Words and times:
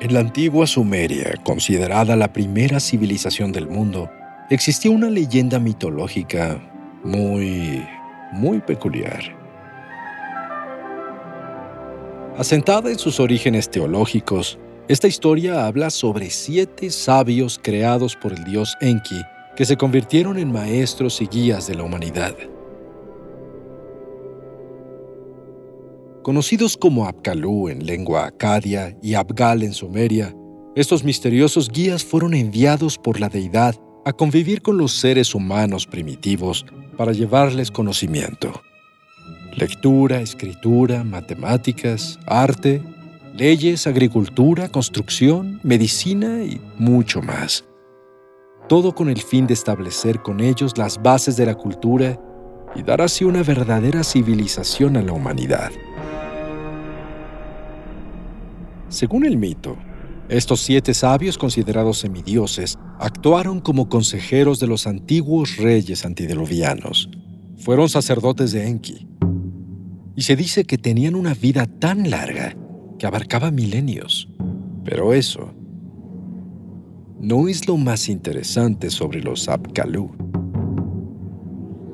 En 0.00 0.14
la 0.14 0.20
antigua 0.20 0.66
Sumeria, 0.66 1.34
considerada 1.44 2.16
la 2.16 2.32
primera 2.32 2.80
civilización 2.80 3.52
del 3.52 3.68
mundo, 3.68 4.10
existía 4.48 4.90
una 4.90 5.10
leyenda 5.10 5.58
mitológica 5.58 6.58
muy, 7.04 7.86
muy 8.32 8.60
peculiar. 8.60 9.20
Asentada 12.38 12.90
en 12.90 12.98
sus 12.98 13.20
orígenes 13.20 13.68
teológicos, 13.68 14.58
esta 14.88 15.06
historia 15.06 15.66
habla 15.66 15.90
sobre 15.90 16.30
siete 16.30 16.88
sabios 16.88 17.60
creados 17.62 18.16
por 18.16 18.32
el 18.32 18.42
dios 18.44 18.78
Enki 18.80 19.20
que 19.54 19.66
se 19.66 19.76
convirtieron 19.76 20.38
en 20.38 20.50
maestros 20.50 21.20
y 21.20 21.26
guías 21.26 21.66
de 21.66 21.74
la 21.74 21.82
humanidad. 21.82 22.34
Conocidos 26.22 26.76
como 26.76 27.06
Abkalú 27.06 27.70
en 27.70 27.86
lengua 27.86 28.26
acadia 28.26 28.94
y 29.02 29.14
Abgal 29.14 29.62
en 29.62 29.72
Sumeria, 29.72 30.36
estos 30.76 31.02
misteriosos 31.02 31.70
guías 31.70 32.04
fueron 32.04 32.34
enviados 32.34 32.98
por 32.98 33.18
la 33.18 33.30
deidad 33.30 33.74
a 34.04 34.12
convivir 34.12 34.60
con 34.60 34.76
los 34.76 34.92
seres 34.92 35.34
humanos 35.34 35.86
primitivos 35.86 36.66
para 36.98 37.12
llevarles 37.12 37.70
conocimiento. 37.70 38.52
Lectura, 39.56 40.20
escritura, 40.20 41.04
matemáticas, 41.04 42.18
arte, 42.26 42.82
leyes, 43.34 43.86
agricultura, 43.86 44.68
construcción, 44.68 45.58
medicina 45.62 46.42
y 46.44 46.60
mucho 46.76 47.22
más. 47.22 47.64
Todo 48.68 48.94
con 48.94 49.08
el 49.08 49.22
fin 49.22 49.46
de 49.46 49.54
establecer 49.54 50.20
con 50.20 50.40
ellos 50.40 50.76
las 50.76 51.02
bases 51.02 51.38
de 51.38 51.46
la 51.46 51.54
cultura 51.54 52.20
y 52.74 52.82
dar 52.82 53.00
así 53.00 53.24
una 53.24 53.42
verdadera 53.42 54.04
civilización 54.04 54.98
a 54.98 55.02
la 55.02 55.12
humanidad. 55.12 55.70
Según 58.90 59.24
el 59.24 59.36
mito, 59.36 59.78
estos 60.28 60.62
siete 60.62 60.94
sabios 60.94 61.38
considerados 61.38 61.98
semidioses 61.98 62.76
actuaron 62.98 63.60
como 63.60 63.88
consejeros 63.88 64.58
de 64.58 64.66
los 64.66 64.88
antiguos 64.88 65.58
reyes 65.58 66.04
antediluvianos. 66.04 67.08
Fueron 67.56 67.88
sacerdotes 67.88 68.50
de 68.50 68.66
Enki. 68.66 69.06
Y 70.16 70.22
se 70.22 70.34
dice 70.34 70.64
que 70.64 70.76
tenían 70.76 71.14
una 71.14 71.34
vida 71.34 71.66
tan 71.66 72.10
larga 72.10 72.56
que 72.98 73.06
abarcaba 73.06 73.52
milenios. 73.52 74.28
Pero 74.84 75.14
eso 75.14 75.54
no 77.20 77.46
es 77.46 77.68
lo 77.68 77.76
más 77.76 78.08
interesante 78.08 78.90
sobre 78.90 79.22
los 79.22 79.48
Abkalú. 79.48 80.10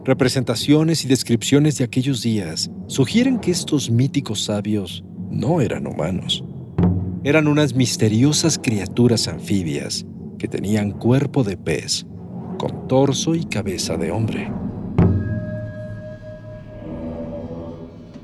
Representaciones 0.03 1.05
y 1.05 1.08
descripciones 1.08 1.77
de 1.77 1.84
aquellos 1.84 2.22
días 2.22 2.70
sugieren 2.86 3.38
que 3.38 3.50
estos 3.50 3.91
míticos 3.91 4.44
sabios 4.44 5.05
no 5.31 5.60
eran 5.60 5.86
humanos 5.86 6.42
eran 7.27 7.48
unas 7.48 7.74
misteriosas 7.74 8.56
criaturas 8.56 9.27
anfibias 9.27 10.06
que 10.38 10.47
tenían 10.47 10.92
cuerpo 10.92 11.42
de 11.42 11.56
pez, 11.56 12.06
con 12.56 12.87
torso 12.87 13.34
y 13.34 13.44
cabeza 13.44 13.97
de 13.97 14.12
hombre. 14.12 14.48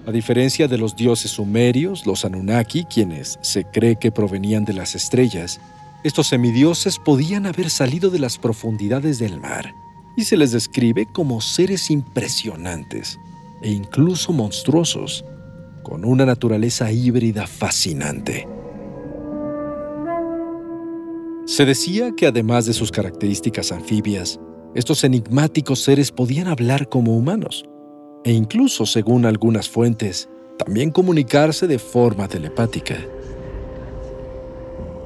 A 0.07 0.13
diferencia 0.13 0.69
de 0.69 0.79
los 0.79 0.95
dioses 0.95 1.33
sumerios, 1.33 2.07
los 2.07 2.25
Anunnaki, 2.25 2.85
quienes 2.85 3.41
se 3.43 3.65
cree 3.65 3.97
que 3.97 4.13
provenían 4.13 4.65
de 4.65 4.75
las 4.75 4.95
estrellas, 4.95 5.61
estos 6.05 6.29
semidioses 6.29 7.01
podían 7.01 7.47
haber 7.47 7.71
salido 7.71 8.09
de 8.09 8.21
las 8.21 8.39
profundidades 8.39 9.19
del 9.19 9.41
mar 9.41 9.75
y 10.17 10.23
se 10.23 10.37
les 10.37 10.53
describe 10.53 11.07
como 11.13 11.41
seres 11.41 11.91
impresionantes 11.91 13.19
e 13.63 13.71
incluso 13.73 14.33
monstruosos, 14.33 15.25
con 15.83 16.05
una 16.05 16.25
naturaleza 16.25 16.93
híbrida 16.93 17.49
fascinante. 17.49 18.47
Se 21.53 21.67
decía 21.67 22.13
que 22.17 22.27
además 22.27 22.65
de 22.65 22.73
sus 22.73 22.91
características 22.91 23.73
anfibias, 23.73 24.41
estos 24.75 25.05
enigmáticos 25.05 25.81
seres 25.81 26.11
podían 26.11 26.49
hablar 26.49 26.89
como 26.89 27.15
humanos, 27.15 27.67
e 28.25 28.33
incluso, 28.33 28.87
según 28.87 29.27
algunas 29.27 29.69
fuentes, 29.69 30.31
también 30.57 30.91
comunicarse 30.91 31.67
de 31.67 31.79
forma 31.79 32.27
telepática. 32.27 32.97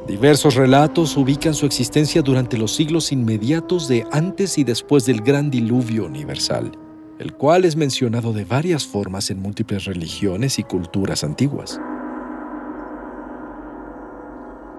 Diversos 0.06 0.54
relatos 0.54 1.16
ubican 1.16 1.52
su 1.52 1.66
existencia 1.66 2.22
durante 2.22 2.56
los 2.56 2.72
siglos 2.76 3.10
inmediatos 3.10 3.88
de 3.88 4.06
antes 4.12 4.56
y 4.56 4.62
después 4.62 5.04
del 5.04 5.22
gran 5.22 5.50
diluvio 5.50 6.06
universal, 6.06 6.70
el 7.18 7.32
cual 7.32 7.64
es 7.64 7.74
mencionado 7.74 8.32
de 8.32 8.44
varias 8.44 8.86
formas 8.86 9.30
en 9.32 9.42
múltiples 9.42 9.84
religiones 9.84 10.60
y 10.60 10.62
culturas 10.62 11.24
antiguas. 11.24 11.80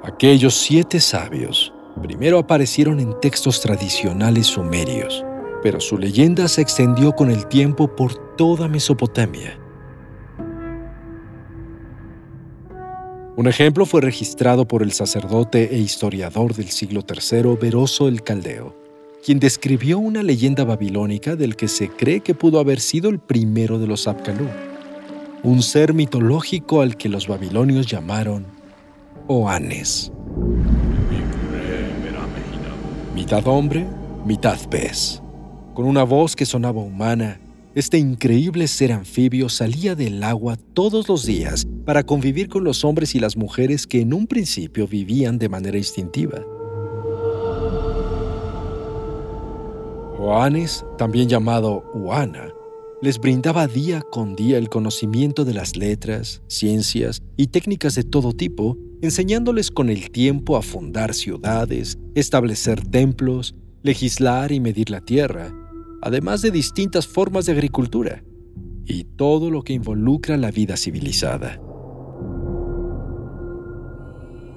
Aquellos 0.07 0.53
siete 0.53 1.01
sabios 1.01 1.73
primero 2.01 2.40
aparecieron 2.40 3.01
en 3.01 3.19
textos 3.19 3.59
tradicionales 3.59 4.47
sumerios, 4.47 5.25
pero 5.62 5.81
su 5.81 5.97
leyenda 5.97 6.47
se 6.47 6.62
extendió 6.62 7.12
con 7.12 7.29
el 7.29 7.45
tiempo 7.47 7.94
por 7.94 8.35
toda 8.38 8.69
Mesopotamia. 8.69 9.59
Un 13.35 13.47
ejemplo 13.47 13.85
fue 13.85 14.00
registrado 14.00 14.66
por 14.66 14.81
el 14.81 14.94
sacerdote 14.94 15.75
e 15.75 15.78
historiador 15.78 16.56
del 16.56 16.69
siglo 16.69 17.01
III 17.06 17.57
Veroso 17.62 18.07
el 18.07 18.24
Caldeo, 18.24 18.78
quien 19.25 19.39
describió 19.39 20.00
una 20.00 20.24
leyenda 20.24 20.63
babilónica 20.63 21.35
del 21.35 21.57
que 21.57 21.68
se 21.68 21.89
cree 21.89 22.22
que 22.22 22.34
pudo 22.34 22.62
haber 22.62 22.79
sido 22.79 23.09
el 23.09 23.19
primero 23.19 23.78
de 23.78 23.88
los 23.88 24.07
Abkalú, 24.07 24.47
un 25.44 25.62
ser 25.62 25.94
mitológico 25.94 26.79
al 26.79 26.95
que 26.95 27.09
los 27.09 27.28
babilonios 27.28 27.88
llamaron 27.88 28.56
Oanes. 29.29 30.11
Mitad 33.13 33.45
hombre, 33.45 33.85
mitad 34.25 34.57
pez. 34.69 35.21
Con 35.73 35.85
una 35.85 36.03
voz 36.03 36.33
que 36.33 36.45
sonaba 36.45 36.81
humana, 36.81 37.39
este 37.75 37.97
increíble 37.97 38.67
ser 38.67 38.93
anfibio 38.93 39.49
salía 39.49 39.95
del 39.95 40.23
agua 40.23 40.55
todos 40.73 41.09
los 41.09 41.25
días 41.25 41.67
para 41.85 42.03
convivir 42.03 42.47
con 42.47 42.63
los 42.63 42.85
hombres 42.85 43.15
y 43.15 43.19
las 43.19 43.35
mujeres 43.35 43.85
que 43.85 43.99
en 43.99 44.13
un 44.13 44.27
principio 44.27 44.88
vivían 44.88 45.38
de 45.38 45.49
manera 45.49 45.77
instintiva. 45.77 46.41
Oanes, 50.19 50.85
también 50.97 51.27
llamado 51.27 51.83
Uana, 51.94 52.49
les 53.02 53.19
brindaba 53.19 53.68
día 53.68 54.02
con 54.02 54.35
día 54.35 54.58
el 54.58 54.69
conocimiento 54.69 55.46
de 55.46 55.53
las 55.53 55.75
letras, 55.75 56.41
ciencias 56.47 57.22
y 57.35 57.47
técnicas 57.47 57.94
de 57.96 58.03
todo 58.03 58.34
tipo 58.34 58.78
enseñándoles 59.02 59.69
con 59.69 59.90
el 59.90 60.09
tiempo 60.09 60.58
a 60.58 60.63
fundar 60.63 61.13
ciudades, 61.13 62.00
establecer 62.16 62.84
templos, 62.88 63.56
legislar 63.84 64.52
y 64.52 64.59
medir 64.59 64.90
la 64.90 65.02
tierra, 65.02 65.53
además 66.02 66.41
de 66.41 66.50
distintas 66.50 67.06
formas 67.06 67.46
de 67.46 67.52
agricultura 67.52 68.24
y 68.86 69.03
todo 69.03 69.52
lo 69.52 69.62
que 69.62 69.74
involucra 69.74 70.36
la 70.38 70.50
vida 70.50 70.75
civilizada. 70.75 71.62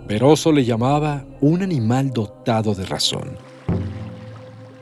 Peroso 0.08 0.50
le 0.50 0.64
llamaba 0.64 1.26
un 1.42 1.62
animal 1.62 2.10
dotado 2.10 2.74
de 2.74 2.86
razón. 2.86 3.49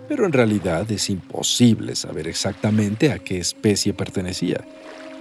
Pero 0.08 0.24
en 0.24 0.32
realidad 0.32 0.90
es 0.90 1.10
imposible 1.10 1.94
saber 1.94 2.26
exactamente 2.26 3.12
a 3.12 3.18
qué 3.18 3.38
especie 3.38 3.92
pertenecía, 3.92 4.64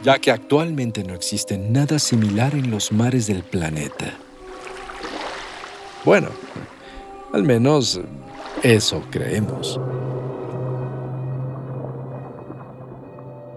ya 0.02 0.18
que 0.18 0.32
actualmente 0.32 1.04
no 1.04 1.14
existe 1.14 1.58
nada 1.58 2.00
similar 2.00 2.56
en 2.56 2.72
los 2.72 2.92
mares 2.94 3.28
del 3.28 3.44
planeta. 3.44 4.18
Bueno, 6.06 6.30
al 7.34 7.44
menos 7.44 8.00
eso 8.64 9.04
creemos. 9.12 9.78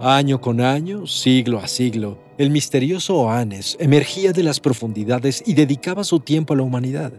Año 0.00 0.40
con 0.40 0.60
año, 0.60 1.06
siglo 1.06 1.58
a 1.58 1.68
siglo, 1.68 2.18
el 2.38 2.50
misterioso 2.50 3.16
Oanes 3.16 3.76
emergía 3.78 4.32
de 4.32 4.42
las 4.42 4.58
profundidades 4.58 5.44
y 5.46 5.52
dedicaba 5.52 6.04
su 6.04 6.20
tiempo 6.20 6.54
a 6.54 6.56
la 6.56 6.62
humanidad, 6.62 7.12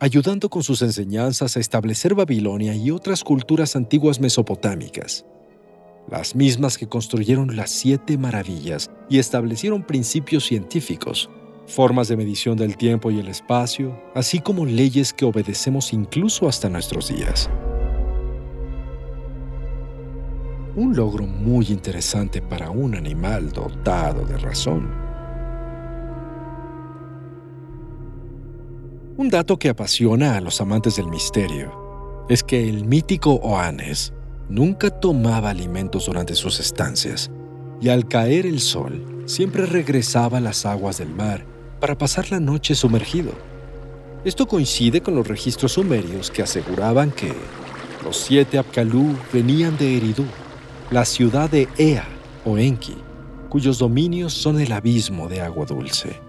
ayudando 0.00 0.48
con 0.48 0.62
sus 0.62 0.82
enseñanzas 0.82 1.56
a 1.56 1.60
establecer 1.60 2.14
Babilonia 2.14 2.74
y 2.74 2.90
otras 2.90 3.24
culturas 3.24 3.74
antiguas 3.76 4.20
mesopotámicas. 4.20 5.24
las 6.10 6.34
mismas 6.34 6.78
que 6.78 6.88
construyeron 6.88 7.54
las 7.54 7.70
siete 7.70 8.16
maravillas 8.16 8.90
y 9.10 9.18
establecieron 9.18 9.82
principios 9.82 10.46
científicos, 10.46 11.28
formas 11.66 12.08
de 12.08 12.16
medición 12.16 12.56
del 12.56 12.78
tiempo 12.78 13.10
y 13.10 13.20
el 13.20 13.28
espacio, 13.28 14.00
así 14.14 14.40
como 14.40 14.64
leyes 14.64 15.12
que 15.12 15.26
obedecemos 15.26 15.92
incluso 15.92 16.48
hasta 16.48 16.70
nuestros 16.70 17.08
días. 17.08 17.50
Un 20.76 20.96
logro 20.96 21.26
muy 21.26 21.66
interesante 21.66 22.40
para 22.40 22.70
un 22.70 22.94
animal 22.94 23.52
dotado 23.52 24.24
de 24.24 24.38
razón. 24.38 25.07
Un 29.18 29.30
dato 29.30 29.58
que 29.58 29.68
apasiona 29.68 30.36
a 30.36 30.40
los 30.40 30.60
amantes 30.60 30.94
del 30.94 31.08
misterio 31.08 32.24
es 32.28 32.44
que 32.44 32.68
el 32.68 32.84
mítico 32.84 33.32
Oanes 33.32 34.12
nunca 34.48 34.90
tomaba 34.90 35.50
alimentos 35.50 36.06
durante 36.06 36.36
sus 36.36 36.60
estancias 36.60 37.28
y 37.80 37.88
al 37.88 38.06
caer 38.06 38.46
el 38.46 38.60
sol 38.60 39.24
siempre 39.26 39.66
regresaba 39.66 40.38
a 40.38 40.40
las 40.40 40.64
aguas 40.64 40.98
del 40.98 41.08
mar 41.08 41.44
para 41.80 41.98
pasar 41.98 42.30
la 42.30 42.38
noche 42.38 42.76
sumergido. 42.76 43.32
Esto 44.24 44.46
coincide 44.46 45.00
con 45.00 45.16
los 45.16 45.26
registros 45.26 45.72
sumerios 45.72 46.30
que 46.30 46.44
aseguraban 46.44 47.10
que 47.10 47.32
los 48.04 48.18
siete 48.18 48.56
Apkalú 48.56 49.16
venían 49.32 49.76
de 49.78 49.96
Eridu, 49.96 50.26
la 50.92 51.04
ciudad 51.04 51.50
de 51.50 51.66
Ea 51.76 52.06
o 52.44 52.56
Enki, 52.56 52.94
cuyos 53.48 53.80
dominios 53.80 54.32
son 54.32 54.60
el 54.60 54.70
abismo 54.70 55.28
de 55.28 55.40
agua 55.40 55.66
dulce. 55.66 56.27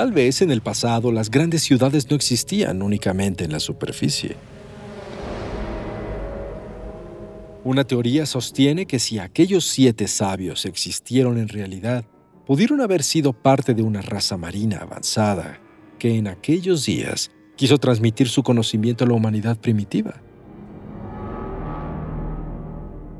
Tal 0.00 0.12
vez 0.12 0.40
en 0.40 0.50
el 0.50 0.62
pasado 0.62 1.12
las 1.12 1.30
grandes 1.30 1.60
ciudades 1.60 2.08
no 2.08 2.16
existían 2.16 2.80
únicamente 2.80 3.44
en 3.44 3.52
la 3.52 3.60
superficie. 3.60 4.34
Una 7.64 7.84
teoría 7.84 8.24
sostiene 8.24 8.86
que 8.86 8.98
si 8.98 9.18
aquellos 9.18 9.66
siete 9.66 10.08
sabios 10.08 10.64
existieron 10.64 11.36
en 11.36 11.48
realidad, 11.48 12.06
pudieron 12.46 12.80
haber 12.80 13.02
sido 13.02 13.34
parte 13.34 13.74
de 13.74 13.82
una 13.82 14.00
raza 14.00 14.38
marina 14.38 14.78
avanzada 14.78 15.60
que 15.98 16.16
en 16.16 16.28
aquellos 16.28 16.86
días 16.86 17.30
quiso 17.54 17.76
transmitir 17.76 18.30
su 18.30 18.42
conocimiento 18.42 19.04
a 19.04 19.08
la 19.08 19.12
humanidad 19.12 19.58
primitiva. 19.58 20.14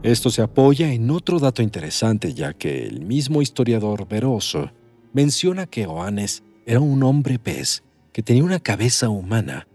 Esto 0.02 0.30
se 0.30 0.40
apoya 0.40 0.90
en 0.94 1.10
otro 1.10 1.40
dato 1.40 1.60
interesante, 1.60 2.32
ya 2.32 2.54
que 2.54 2.86
el 2.86 3.02
mismo 3.02 3.42
historiador 3.42 4.08
Veroso 4.08 4.72
menciona 5.12 5.66
que 5.66 5.86
Oanes 5.86 6.42
era 6.66 6.80
un 6.80 7.02
hombre 7.02 7.38
pez 7.38 7.82
que 8.12 8.22
tenía 8.22 8.44
una 8.44 8.60
cabeza 8.60 9.08
humana 9.08 9.66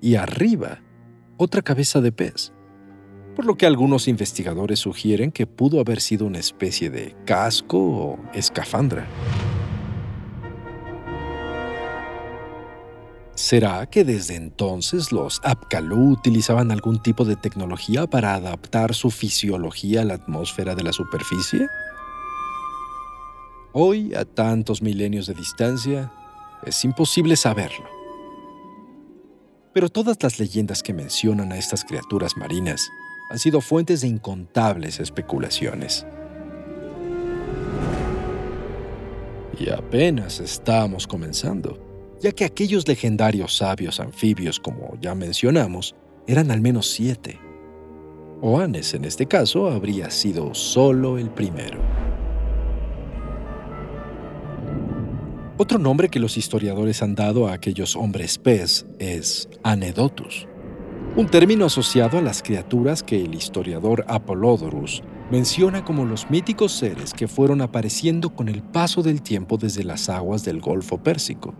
y 0.00 0.16
arriba 0.16 0.82
otra 1.36 1.62
cabeza 1.62 2.00
de 2.00 2.12
pez 2.12 2.52
por 3.34 3.46
lo 3.46 3.56
que 3.56 3.64
algunos 3.64 4.08
investigadores 4.08 4.80
sugieren 4.80 5.32
que 5.32 5.46
pudo 5.46 5.80
haber 5.80 6.02
sido 6.02 6.26
una 6.26 6.38
especie 6.38 6.90
de 6.90 7.16
casco 7.24 7.78
o 7.78 8.18
escafandra. 8.34 9.06
¿Será 13.34 13.86
que 13.86 14.04
desde 14.04 14.34
entonces 14.34 15.12
los 15.12 15.40
Apkalú 15.42 16.10
utilizaban 16.10 16.70
algún 16.70 17.02
tipo 17.02 17.24
de 17.24 17.36
tecnología 17.36 18.06
para 18.06 18.34
adaptar 18.34 18.94
su 18.94 19.10
fisiología 19.10 20.02
a 20.02 20.04
la 20.04 20.14
atmósfera 20.14 20.74
de 20.74 20.82
la 20.82 20.92
superficie? 20.92 21.66
Hoy, 23.72 24.12
a 24.14 24.26
tantos 24.26 24.82
milenios 24.82 25.26
de 25.26 25.32
distancia, 25.32 26.12
es 26.64 26.84
imposible 26.84 27.36
saberlo. 27.36 27.88
Pero 29.72 29.88
todas 29.88 30.22
las 30.22 30.38
leyendas 30.38 30.82
que 30.82 30.92
mencionan 30.92 31.52
a 31.52 31.56
estas 31.56 31.84
criaturas 31.84 32.36
marinas 32.36 32.90
han 33.30 33.38
sido 33.38 33.60
fuentes 33.60 34.00
de 34.00 34.08
incontables 34.08 34.98
especulaciones. 34.98 36.04
Y 39.58 39.70
apenas 39.70 40.40
estamos 40.40 41.06
comenzando, 41.06 41.78
ya 42.20 42.32
que 42.32 42.44
aquellos 42.44 42.88
legendarios 42.88 43.56
sabios 43.56 44.00
anfibios, 44.00 44.58
como 44.58 44.98
ya 45.00 45.14
mencionamos, 45.14 45.94
eran 46.26 46.50
al 46.50 46.60
menos 46.60 46.90
siete. 46.90 47.38
Oanes, 48.42 48.94
en 48.94 49.04
este 49.04 49.26
caso, 49.26 49.68
habría 49.68 50.10
sido 50.10 50.54
solo 50.54 51.18
el 51.18 51.30
primero. 51.30 51.78
Otro 55.62 55.78
nombre 55.78 56.08
que 56.08 56.20
los 56.20 56.38
historiadores 56.38 57.02
han 57.02 57.14
dado 57.14 57.46
a 57.46 57.52
aquellos 57.52 57.94
hombres 57.94 58.38
pez 58.38 58.86
es 58.98 59.46
Anedotus, 59.62 60.48
un 61.16 61.26
término 61.26 61.66
asociado 61.66 62.16
a 62.16 62.22
las 62.22 62.42
criaturas 62.42 63.02
que 63.02 63.22
el 63.22 63.34
historiador 63.34 64.06
Apollodorus 64.08 65.02
menciona 65.30 65.84
como 65.84 66.06
los 66.06 66.30
míticos 66.30 66.72
seres 66.72 67.12
que 67.12 67.28
fueron 67.28 67.60
apareciendo 67.60 68.30
con 68.30 68.48
el 68.48 68.62
paso 68.62 69.02
del 69.02 69.20
tiempo 69.20 69.58
desde 69.58 69.84
las 69.84 70.08
aguas 70.08 70.46
del 70.46 70.62
Golfo 70.62 70.96
Pérsico, 71.02 71.52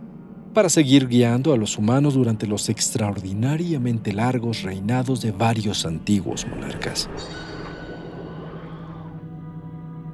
para 0.51 0.69
seguir 0.69 1.07
guiando 1.07 1.53
a 1.53 1.57
los 1.57 1.77
humanos 1.77 2.15
durante 2.15 2.47
los 2.47 2.69
extraordinariamente 2.69 4.13
largos 4.13 4.63
reinados 4.63 5.21
de 5.21 5.31
varios 5.31 5.85
antiguos 5.85 6.47
monarcas. 6.47 7.07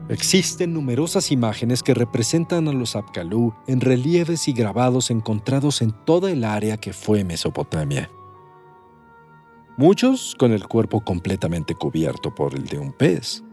Existen 0.09 0.73
numerosas 0.73 1.31
imágenes 1.31 1.83
que 1.83 1.93
representan 1.93 2.67
a 2.67 2.73
los 2.73 2.95
Apkalú 2.95 3.53
en 3.67 3.81
relieves 3.81 4.47
y 4.47 4.53
grabados 4.53 5.11
encontrados 5.11 5.81
en 5.81 5.91
toda 6.05 6.31
el 6.31 6.43
área 6.43 6.77
que 6.77 6.93
fue 6.93 7.23
Mesopotamia 7.23 8.09
muchos 9.77 10.33
con 10.35 10.51
el 10.51 10.67
cuerpo 10.67 11.01
completamente 11.01 11.75
cubierto 11.75 12.33
por 12.33 12.55
el 12.55 12.65
de 12.65 12.79
un 12.79 12.91
pez, 12.91 13.43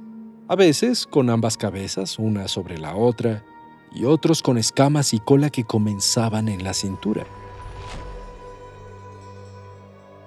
a 0.48 0.56
veces 0.56 1.06
con 1.06 1.28
ambas 1.28 1.58
cabezas 1.58 2.18
una 2.18 2.48
sobre 2.48 2.78
la 2.78 2.96
otra 2.96 3.44
y 3.92 4.06
otros 4.06 4.42
con 4.42 4.56
escamas 4.56 5.12
y 5.12 5.20
cola 5.20 5.50
que 5.50 5.64
comenzaban 5.64 6.48
en 6.48 6.64
la 6.64 6.72
cintura. 6.72 7.26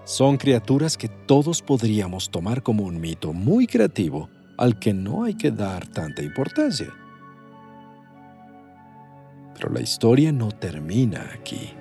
Son 0.05 0.37
criaturas 0.37 0.97
que 0.97 1.09
todos 1.09 1.63
podríamos 1.63 2.29
tomar 2.29 2.61
como 2.61 2.83
un 2.83 3.01
mito 3.01 3.33
muy 3.33 3.67
creativo 3.67 4.29
al 4.57 4.79
que 4.79 4.93
no 4.93 5.23
hay 5.23 5.35
que 5.35 5.51
dar 5.51 5.87
tanta 5.87 6.23
importancia. 6.23 6.93
Pero 9.53 9.69
la 9.69 9.81
historia 9.81 10.31
no 10.31 10.51
termina 10.51 11.31
aquí. 11.33 11.73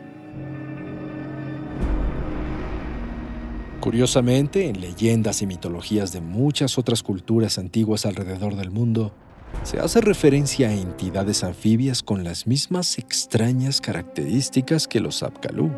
Curiosamente, 3.80 4.68
en 4.68 4.80
leyendas 4.80 5.42
y 5.42 5.46
mitologías 5.46 6.12
de 6.12 6.20
muchas 6.20 6.76
otras 6.76 7.02
culturas 7.02 7.58
antiguas 7.58 8.04
alrededor 8.04 8.56
del 8.56 8.70
mundo, 8.70 9.14
se 9.62 9.78
hace 9.78 10.00
referencia 10.00 10.68
a 10.68 10.72
entidades 10.72 11.44
anfibias 11.44 12.02
con 12.02 12.24
las 12.24 12.46
mismas 12.46 12.98
extrañas 12.98 13.80
características 13.80 14.88
que 14.88 15.00
los 15.00 15.22
Apkalú. 15.22 15.70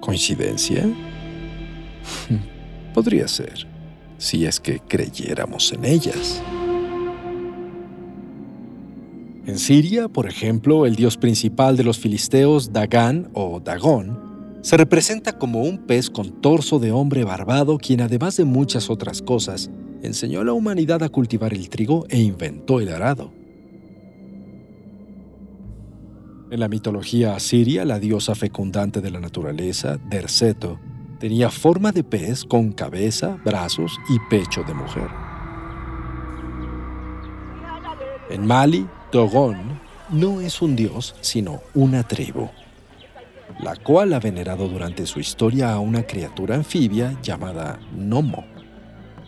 ¿Coincidencia? 0.00 0.84
Podría 2.94 3.28
ser, 3.28 3.66
si 4.18 4.46
es 4.46 4.60
que 4.60 4.80
creyéramos 4.80 5.72
en 5.72 5.84
ellas. 5.84 6.42
En 9.46 9.58
Siria, 9.58 10.08
por 10.08 10.26
ejemplo, 10.26 10.86
el 10.86 10.96
dios 10.96 11.16
principal 11.16 11.76
de 11.76 11.84
los 11.84 11.98
filisteos, 11.98 12.72
Dagan 12.72 13.30
o 13.32 13.60
Dagón, 13.60 14.58
se 14.62 14.76
representa 14.76 15.38
como 15.38 15.62
un 15.62 15.86
pez 15.86 16.10
con 16.10 16.40
torso 16.40 16.80
de 16.80 16.90
hombre 16.90 17.22
barbado 17.22 17.78
quien 17.78 18.00
además 18.00 18.36
de 18.36 18.44
muchas 18.44 18.90
otras 18.90 19.22
cosas, 19.22 19.70
enseñó 20.02 20.40
a 20.40 20.44
la 20.44 20.52
humanidad 20.52 21.04
a 21.04 21.08
cultivar 21.08 21.54
el 21.54 21.68
trigo 21.68 22.06
e 22.08 22.18
inventó 22.20 22.80
el 22.80 22.88
arado. 22.88 23.32
En 26.50 26.58
la 26.58 26.68
mitología 26.68 27.36
asiria, 27.36 27.84
la 27.84 28.00
diosa 28.00 28.34
fecundante 28.34 29.00
de 29.00 29.10
la 29.10 29.20
naturaleza, 29.20 29.98
Derceto, 30.10 30.80
tenía 31.26 31.50
forma 31.50 31.90
de 31.90 32.04
pez 32.04 32.44
con 32.44 32.70
cabeza, 32.70 33.36
brazos 33.44 33.98
y 34.08 34.16
pecho 34.30 34.62
de 34.62 34.72
mujer. 34.74 35.08
En 38.30 38.46
Mali, 38.46 38.86
Dogon 39.10 39.56
no 40.10 40.40
es 40.40 40.62
un 40.62 40.76
dios, 40.76 41.16
sino 41.22 41.62
una 41.74 42.04
tribu 42.04 42.48
la 43.58 43.74
cual 43.74 44.12
ha 44.12 44.20
venerado 44.20 44.68
durante 44.68 45.04
su 45.04 45.18
historia 45.18 45.72
a 45.72 45.80
una 45.80 46.04
criatura 46.04 46.54
anfibia 46.54 47.18
llamada 47.20 47.80
Nomo, 47.92 48.44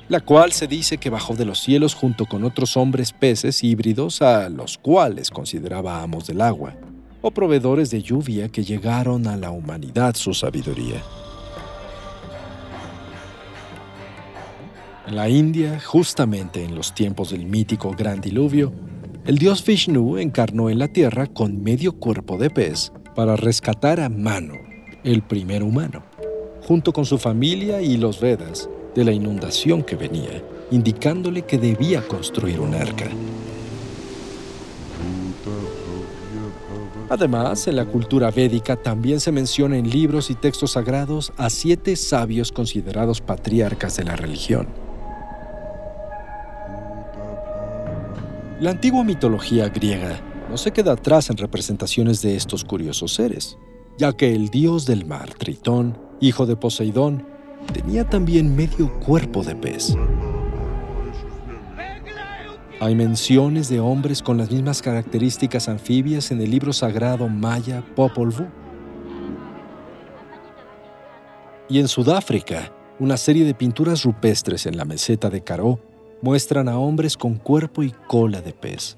la 0.08 0.20
cual 0.20 0.52
se 0.52 0.68
dice 0.68 0.98
que 0.98 1.10
bajó 1.10 1.34
de 1.34 1.46
los 1.46 1.58
cielos 1.58 1.94
junto 1.94 2.26
con 2.26 2.44
otros 2.44 2.76
hombres 2.76 3.12
peces 3.12 3.64
híbridos 3.64 4.22
a 4.22 4.48
los 4.50 4.78
cuales 4.78 5.30
consideraba 5.30 6.00
amos 6.00 6.28
del 6.28 6.42
agua, 6.42 6.76
o 7.22 7.32
proveedores 7.32 7.90
de 7.90 8.02
lluvia 8.02 8.48
que 8.48 8.62
llegaron 8.62 9.26
a 9.26 9.36
la 9.36 9.50
humanidad 9.50 10.14
su 10.14 10.32
sabiduría. 10.32 11.02
En 15.08 15.16
la 15.16 15.26
India, 15.26 15.80
justamente 15.80 16.62
en 16.62 16.74
los 16.74 16.94
tiempos 16.94 17.30
del 17.30 17.46
mítico 17.46 17.94
Gran 17.96 18.20
Diluvio, 18.20 18.74
el 19.24 19.38
dios 19.38 19.64
Vishnu 19.64 20.18
encarnó 20.18 20.68
en 20.68 20.78
la 20.78 20.88
tierra 20.88 21.26
con 21.26 21.62
medio 21.62 21.94
cuerpo 21.94 22.36
de 22.36 22.50
pez 22.50 22.92
para 23.14 23.34
rescatar 23.34 24.00
a 24.00 24.10
Mano, 24.10 24.52
el 25.04 25.22
primer 25.22 25.62
humano, 25.62 26.02
junto 26.60 26.92
con 26.92 27.06
su 27.06 27.16
familia 27.16 27.80
y 27.80 27.96
los 27.96 28.20
Vedas, 28.20 28.68
de 28.94 29.02
la 29.02 29.12
inundación 29.12 29.82
que 29.82 29.96
venía, 29.96 30.42
indicándole 30.70 31.40
que 31.40 31.56
debía 31.56 32.06
construir 32.06 32.60
un 32.60 32.74
arca. 32.74 33.08
Además, 37.08 37.66
en 37.66 37.76
la 37.76 37.86
cultura 37.86 38.30
védica 38.30 38.76
también 38.76 39.20
se 39.20 39.32
menciona 39.32 39.78
en 39.78 39.88
libros 39.88 40.28
y 40.28 40.34
textos 40.34 40.72
sagrados 40.72 41.32
a 41.38 41.48
siete 41.48 41.96
sabios 41.96 42.52
considerados 42.52 43.22
patriarcas 43.22 43.96
de 43.96 44.04
la 44.04 44.14
religión. 44.14 44.87
La 48.60 48.70
antigua 48.70 49.04
mitología 49.04 49.68
griega 49.68 50.20
no 50.50 50.56
se 50.56 50.72
queda 50.72 50.92
atrás 50.92 51.30
en 51.30 51.36
representaciones 51.36 52.22
de 52.22 52.34
estos 52.34 52.64
curiosos 52.64 53.14
seres, 53.14 53.56
ya 53.96 54.12
que 54.12 54.34
el 54.34 54.48
dios 54.48 54.84
del 54.84 55.06
mar, 55.06 55.32
Tritón, 55.34 55.96
hijo 56.20 56.44
de 56.44 56.56
Poseidón, 56.56 57.24
tenía 57.72 58.08
también 58.10 58.56
medio 58.56 58.98
cuerpo 58.98 59.44
de 59.44 59.54
pez. 59.54 59.94
Hay 62.80 62.96
menciones 62.96 63.68
de 63.68 63.78
hombres 63.78 64.22
con 64.22 64.38
las 64.38 64.50
mismas 64.50 64.82
características 64.82 65.68
anfibias 65.68 66.32
en 66.32 66.40
el 66.40 66.50
libro 66.50 66.72
sagrado 66.72 67.28
maya 67.28 67.84
Popol 67.94 68.30
Vuh. 68.30 68.48
Y 71.68 71.78
en 71.78 71.86
Sudáfrica, 71.86 72.72
una 72.98 73.18
serie 73.18 73.44
de 73.44 73.54
pinturas 73.54 74.02
rupestres 74.02 74.66
en 74.66 74.76
la 74.76 74.84
meseta 74.84 75.30
de 75.30 75.44
Karoo 75.44 75.78
muestran 76.22 76.68
a 76.68 76.78
hombres 76.78 77.16
con 77.16 77.36
cuerpo 77.36 77.82
y 77.82 77.92
cola 78.06 78.40
de 78.40 78.52
pez. 78.52 78.96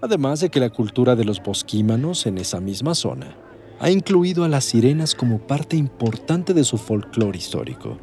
Además 0.00 0.40
de 0.40 0.48
que 0.48 0.60
la 0.60 0.70
cultura 0.70 1.16
de 1.16 1.24
los 1.24 1.42
bosquímanos 1.42 2.26
en 2.26 2.38
esa 2.38 2.60
misma 2.60 2.94
zona 2.94 3.36
ha 3.80 3.90
incluido 3.90 4.44
a 4.44 4.48
las 4.48 4.64
sirenas 4.64 5.14
como 5.14 5.38
parte 5.38 5.76
importante 5.76 6.54
de 6.54 6.64
su 6.64 6.78
folclore 6.78 7.38
histórico. 7.38 7.98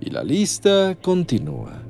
Y 0.00 0.10
la 0.10 0.22
lista 0.22 0.96
continúa. 1.02 1.82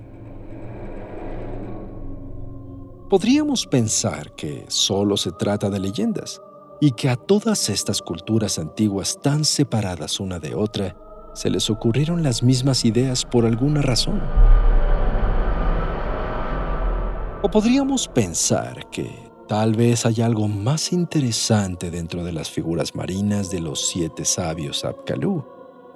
Podríamos 3.09 3.67
pensar 3.67 4.35
que 4.35 4.64
solo 4.69 5.17
se 5.17 5.33
trata 5.33 5.71
de 5.71 5.81
leyendas 5.81 6.40
y 6.81 6.93
que 6.93 7.09
a 7.09 7.17
todas 7.17 7.69
estas 7.71 8.02
culturas 8.02 8.59
antiguas 8.59 9.19
tan 9.23 9.45
separadas 9.45 10.21
una 10.21 10.38
de 10.38 10.55
otra 10.55 10.97
se 11.38 11.50
les 11.50 11.71
ocurrieron 11.71 12.25
las 12.25 12.42
mismas 12.42 12.85
ideas 12.85 13.25
por 13.25 13.47
alguna 13.47 13.80
razón. 13.80 14.21
O 17.45 17.49
podríamos 17.49 18.09
pensar 18.09 18.90
que 18.90 19.30
tal 19.47 19.76
vez 19.76 20.04
hay 20.04 20.21
algo 20.21 20.49
más 20.49 20.92
interesante 20.92 21.92
dentro 21.92 22.25
de 22.25 22.33
las 22.33 22.50
figuras 22.50 22.97
marinas 22.97 23.52
de 23.52 23.61
los 23.61 23.87
siete 23.87 24.25
sabios 24.25 24.85
Apkalú 24.85 25.45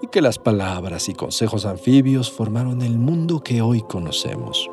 y 0.01 0.07
que 0.07 0.23
las 0.23 0.39
palabras 0.39 1.09
y 1.09 1.15
consejos 1.15 1.67
anfibios 1.67 2.31
formaron 2.31 2.81
el 2.81 2.97
mundo 2.97 3.41
que 3.41 3.63
hoy 3.63 3.83
conocemos. 3.83 4.71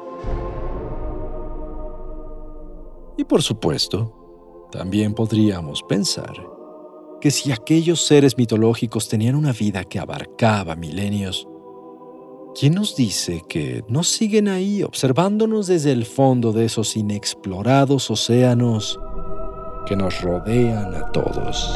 Y 3.18 3.24
por 3.24 3.42
supuesto, 3.42 4.68
también 4.72 5.16
podríamos 5.16 5.82
pensar 5.82 6.59
que 7.20 7.32
si 7.32 7.52
aquellos 7.52 8.02
seres 8.02 8.38
mitológicos 8.38 9.08
tenían 9.08 9.36
una 9.36 9.52
vida 9.52 9.84
que 9.84 10.00
abarcaba 10.00 10.76
milenios, 10.76 11.48
¿quién 12.58 12.76
nos 12.76 12.96
dice 12.96 13.44
que 13.48 13.84
no 13.88 14.04
siguen 14.04 14.48
ahí 14.48 14.84
observándonos 14.84 15.68
desde 15.68 15.92
el 15.92 16.06
fondo 16.06 16.52
de 16.54 16.66
esos 16.66 16.96
inexplorados 16.96 18.10
océanos 18.10 19.00
que 19.86 19.96
nos 19.96 20.22
rodean 20.22 20.96
a 20.96 21.12
todos? 21.12 21.76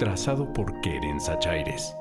trazado 0.00 0.50
por 0.50 0.80
Keren 0.80 1.20
Sachaires. 1.20 1.99